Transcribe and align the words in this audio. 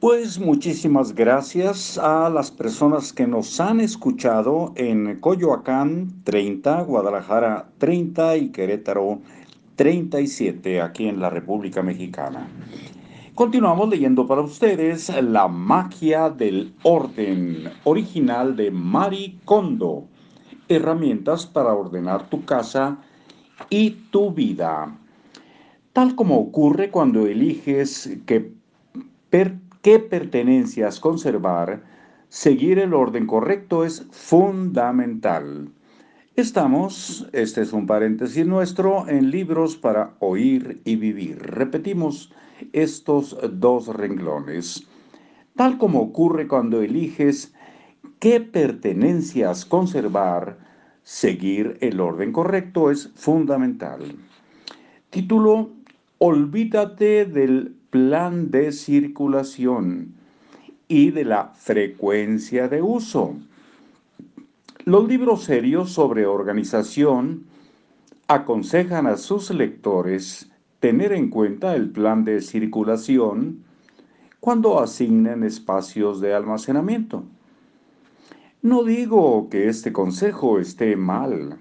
Pues 0.00 0.40
muchísimas 0.40 1.14
gracias 1.14 1.98
a 1.98 2.30
las 2.30 2.50
personas 2.50 3.12
que 3.12 3.26
nos 3.26 3.60
han 3.60 3.80
escuchado 3.80 4.72
en 4.76 5.20
Coyoacán 5.20 6.22
30, 6.24 6.84
Guadalajara 6.84 7.68
30 7.76 8.38
y 8.38 8.48
Querétaro 8.48 9.20
37 9.76 10.80
aquí 10.80 11.06
en 11.06 11.20
la 11.20 11.28
República 11.28 11.82
Mexicana. 11.82 12.48
Continuamos 13.34 13.90
leyendo 13.90 14.26
para 14.26 14.40
ustedes 14.40 15.12
La 15.22 15.48
magia 15.48 16.30
del 16.30 16.72
orden, 16.82 17.64
original 17.84 18.56
de 18.56 18.70
Mari 18.70 19.38
Kondo. 19.44 20.06
Herramientas 20.70 21.44
para 21.44 21.74
ordenar 21.74 22.30
tu 22.30 22.46
casa 22.46 22.96
y 23.68 23.90
tu 24.10 24.32
vida. 24.32 24.96
Tal 25.92 26.14
como 26.14 26.38
ocurre 26.38 26.90
cuando 26.90 27.26
eliges 27.26 28.18
que 28.24 28.54
qué 29.82 29.98
pertenencias 29.98 31.00
conservar, 31.00 31.82
seguir 32.28 32.78
el 32.78 32.94
orden 32.94 33.26
correcto 33.26 33.84
es 33.84 34.06
fundamental. 34.10 35.70
Estamos, 36.36 37.28
este 37.32 37.62
es 37.62 37.72
un 37.72 37.86
paréntesis 37.86 38.46
nuestro, 38.46 39.08
en 39.08 39.30
libros 39.30 39.76
para 39.76 40.14
oír 40.20 40.80
y 40.84 40.96
vivir. 40.96 41.38
Repetimos 41.38 42.32
estos 42.72 43.36
dos 43.52 43.88
renglones. 43.88 44.86
Tal 45.56 45.76
como 45.76 46.00
ocurre 46.00 46.46
cuando 46.46 46.82
eliges 46.82 47.52
qué 48.18 48.40
pertenencias 48.40 49.64
conservar, 49.64 50.58
seguir 51.02 51.78
el 51.80 52.00
orden 52.00 52.32
correcto 52.32 52.90
es 52.90 53.10
fundamental. 53.16 54.14
Título, 55.10 55.70
Olvídate 56.22 57.24
del 57.24 57.74
plan 57.88 58.50
de 58.50 58.72
circulación 58.72 60.12
y 60.86 61.12
de 61.12 61.24
la 61.24 61.46
frecuencia 61.54 62.68
de 62.68 62.82
uso. 62.82 63.36
Los 64.84 65.08
libros 65.08 65.44
serios 65.44 65.92
sobre 65.92 66.26
organización 66.26 67.44
aconsejan 68.28 69.06
a 69.06 69.16
sus 69.16 69.48
lectores 69.48 70.50
tener 70.78 71.12
en 71.12 71.30
cuenta 71.30 71.74
el 71.74 71.88
plan 71.88 72.22
de 72.26 72.42
circulación 72.42 73.64
cuando 74.40 74.78
asignen 74.78 75.42
espacios 75.42 76.20
de 76.20 76.34
almacenamiento. 76.34 77.24
No 78.60 78.84
digo 78.84 79.48
que 79.48 79.68
este 79.68 79.90
consejo 79.90 80.58
esté 80.58 80.96
mal. 80.96 81.56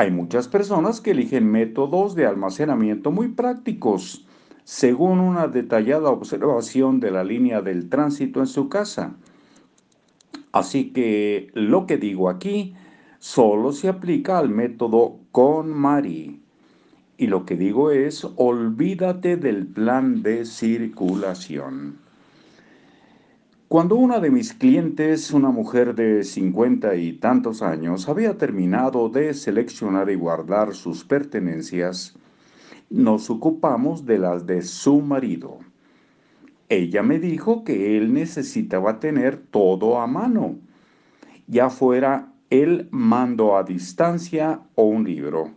Hay 0.00 0.10
muchas 0.10 0.48
personas 0.48 1.02
que 1.02 1.10
eligen 1.10 1.46
métodos 1.46 2.14
de 2.14 2.24
almacenamiento 2.24 3.10
muy 3.10 3.28
prácticos 3.28 4.26
según 4.64 5.20
una 5.20 5.46
detallada 5.46 6.08
observación 6.08 7.00
de 7.00 7.10
la 7.10 7.22
línea 7.22 7.60
del 7.60 7.90
tránsito 7.90 8.40
en 8.40 8.46
su 8.46 8.70
casa. 8.70 9.12
Así 10.52 10.94
que 10.94 11.50
lo 11.52 11.84
que 11.84 11.98
digo 11.98 12.30
aquí 12.30 12.72
solo 13.18 13.72
se 13.72 13.90
aplica 13.90 14.38
al 14.38 14.48
método 14.48 15.18
con 15.32 15.70
Mari. 15.70 16.40
Y 17.18 17.26
lo 17.26 17.44
que 17.44 17.56
digo 17.56 17.90
es, 17.90 18.26
olvídate 18.36 19.36
del 19.36 19.66
plan 19.66 20.22
de 20.22 20.46
circulación. 20.46 21.98
Cuando 23.70 23.94
una 23.94 24.18
de 24.18 24.32
mis 24.32 24.52
clientes, 24.52 25.30
una 25.30 25.50
mujer 25.50 25.94
de 25.94 26.24
cincuenta 26.24 26.96
y 26.96 27.12
tantos 27.12 27.62
años, 27.62 28.08
había 28.08 28.36
terminado 28.36 29.08
de 29.08 29.32
seleccionar 29.32 30.10
y 30.10 30.16
guardar 30.16 30.74
sus 30.74 31.04
pertenencias, 31.04 32.16
nos 32.90 33.30
ocupamos 33.30 34.04
de 34.04 34.18
las 34.18 34.44
de 34.44 34.62
su 34.62 35.00
marido. 35.00 35.60
Ella 36.68 37.04
me 37.04 37.20
dijo 37.20 37.62
que 37.62 37.96
él 37.96 38.12
necesitaba 38.12 38.98
tener 38.98 39.36
todo 39.36 40.00
a 40.00 40.08
mano, 40.08 40.56
ya 41.46 41.70
fuera 41.70 42.32
el 42.50 42.88
mando 42.90 43.56
a 43.56 43.62
distancia 43.62 44.62
o 44.74 44.82
un 44.82 45.04
libro. 45.04 45.52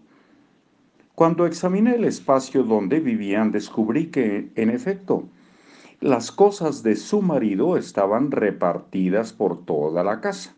Cuando 1.15 1.47
examiné 1.47 1.95
el 1.95 2.03
espacio 2.03 2.61
donde 2.61 2.99
vivían, 2.99 3.51
descubrí 3.51 4.11
que, 4.11 4.51
en 4.53 4.69
efecto, 4.69 5.29
las 6.03 6.31
cosas 6.31 6.83
de 6.83 6.95
su 6.95 7.21
marido 7.21 7.77
estaban 7.77 8.31
repartidas 8.31 9.33
por 9.33 9.65
toda 9.65 10.03
la 10.03 10.21
casa. 10.21 10.55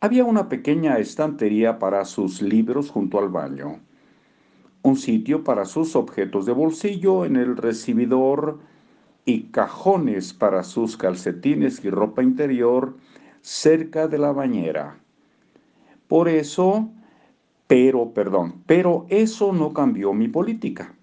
Había 0.00 0.24
una 0.24 0.48
pequeña 0.48 0.98
estantería 0.98 1.78
para 1.78 2.04
sus 2.04 2.42
libros 2.42 2.90
junto 2.90 3.18
al 3.18 3.28
baño 3.28 3.80
un 4.84 4.96
sitio 4.96 5.44
para 5.44 5.64
sus 5.64 5.96
objetos 5.96 6.44
de 6.44 6.52
bolsillo 6.52 7.24
en 7.24 7.36
el 7.36 7.56
recibidor 7.56 8.58
y 9.24 9.44
cajones 9.44 10.34
para 10.34 10.62
sus 10.62 10.98
calcetines 10.98 11.82
y 11.84 11.88
ropa 11.88 12.22
interior 12.22 12.94
cerca 13.40 14.08
de 14.08 14.18
la 14.18 14.32
bañera. 14.32 14.98
Por 16.06 16.28
eso, 16.28 16.90
pero, 17.66 18.10
perdón, 18.12 18.62
pero 18.66 19.06
eso 19.08 19.54
no 19.54 19.72
cambió 19.72 20.12
mi 20.12 20.28
política. 20.28 20.93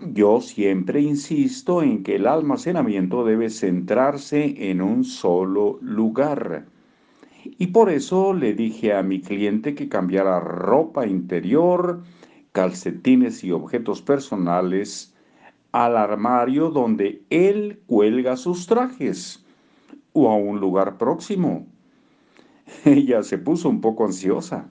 Yo 0.00 0.40
siempre 0.40 1.00
insisto 1.00 1.82
en 1.82 2.04
que 2.04 2.16
el 2.16 2.28
almacenamiento 2.28 3.24
debe 3.24 3.50
centrarse 3.50 4.70
en 4.70 4.80
un 4.80 5.02
solo 5.02 5.78
lugar. 5.80 6.66
Y 7.44 7.68
por 7.68 7.90
eso 7.90 8.32
le 8.32 8.54
dije 8.54 8.94
a 8.94 9.02
mi 9.02 9.20
cliente 9.20 9.74
que 9.74 9.88
cambiara 9.88 10.38
ropa 10.38 11.04
interior, 11.04 12.04
calcetines 12.52 13.42
y 13.42 13.50
objetos 13.50 14.00
personales 14.00 15.16
al 15.72 15.96
armario 15.96 16.70
donde 16.70 17.24
él 17.28 17.80
cuelga 17.86 18.36
sus 18.36 18.66
trajes 18.66 19.44
o 20.12 20.30
a 20.30 20.36
un 20.36 20.60
lugar 20.60 20.96
próximo. 20.96 21.66
Ella 22.84 23.24
se 23.24 23.38
puso 23.38 23.68
un 23.68 23.80
poco 23.80 24.04
ansiosa. 24.04 24.68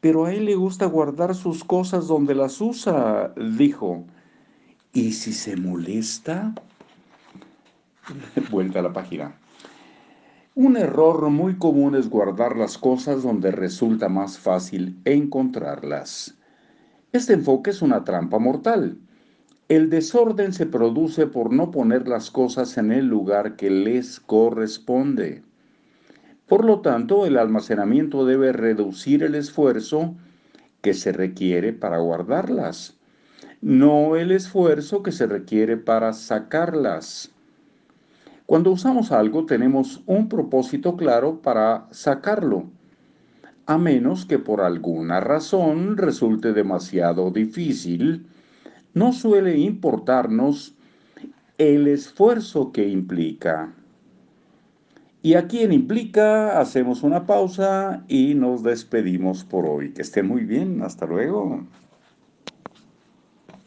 Pero 0.00 0.26
a 0.26 0.32
él 0.32 0.44
le 0.44 0.54
gusta 0.54 0.86
guardar 0.86 1.34
sus 1.34 1.64
cosas 1.64 2.06
donde 2.06 2.36
las 2.36 2.60
usa, 2.60 3.34
dijo. 3.36 4.04
¿Y 4.92 5.12
si 5.12 5.32
se 5.32 5.56
molesta? 5.56 6.54
Vuelta 8.50 8.78
a 8.78 8.82
la 8.82 8.92
página. 8.92 9.38
Un 10.54 10.76
error 10.76 11.30
muy 11.30 11.56
común 11.56 11.94
es 11.94 12.08
guardar 12.08 12.56
las 12.56 12.78
cosas 12.78 13.22
donde 13.22 13.52
resulta 13.52 14.08
más 14.08 14.38
fácil 14.38 14.98
encontrarlas. 15.04 16.36
Este 17.12 17.34
enfoque 17.34 17.70
es 17.70 17.80
una 17.80 18.02
trampa 18.02 18.38
mortal. 18.38 18.98
El 19.68 19.88
desorden 19.88 20.52
se 20.52 20.66
produce 20.66 21.26
por 21.26 21.52
no 21.52 21.70
poner 21.70 22.08
las 22.08 22.30
cosas 22.30 22.76
en 22.76 22.90
el 22.90 23.06
lugar 23.06 23.56
que 23.56 23.70
les 23.70 24.18
corresponde. 24.18 25.42
Por 26.48 26.64
lo 26.64 26.80
tanto, 26.80 27.26
el 27.26 27.36
almacenamiento 27.36 28.24
debe 28.24 28.52
reducir 28.52 29.22
el 29.22 29.34
esfuerzo 29.34 30.16
que 30.80 30.94
se 30.94 31.12
requiere 31.12 31.72
para 31.72 31.98
guardarlas, 31.98 32.97
no 33.60 34.16
el 34.16 34.32
esfuerzo 34.32 35.02
que 35.02 35.12
se 35.12 35.26
requiere 35.26 35.76
para 35.76 36.12
sacarlas. 36.12 37.30
Cuando 38.46 38.70
usamos 38.70 39.12
algo 39.12 39.46
tenemos 39.46 40.02
un 40.06 40.28
propósito 40.28 40.96
claro 40.96 41.42
para 41.42 41.86
sacarlo 41.90 42.66
a 43.68 43.76
menos 43.76 44.24
que 44.24 44.38
por 44.38 44.62
alguna 44.62 45.20
razón 45.20 45.98
resulte 45.98 46.54
demasiado 46.54 47.30
difícil, 47.30 48.26
no 48.94 49.12
suele 49.12 49.58
importarnos 49.58 50.74
el 51.58 51.86
esfuerzo 51.86 52.72
que 52.72 52.88
implica. 52.88 53.74
Y 55.20 55.34
aquí 55.34 55.60
en 55.60 55.72
Implica 55.72 56.58
hacemos 56.58 57.02
una 57.02 57.26
pausa 57.26 58.04
y 58.08 58.34
nos 58.34 58.62
despedimos 58.62 59.44
por 59.44 59.66
hoy. 59.66 59.92
Que 59.92 60.00
esté 60.00 60.22
muy 60.22 60.44
bien. 60.44 60.80
Hasta 60.80 61.04
luego. 61.04 61.66